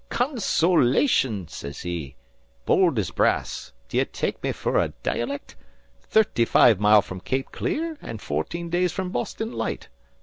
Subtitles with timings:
[0.09, 2.15] "'Consolation!' sez he,
[2.65, 3.71] bould as brass.
[3.87, 5.55] 'D'ye take me fer a dialect?
[6.01, 9.89] Thirty five mile from Cape Clear, an' fourteen days from Boston Light.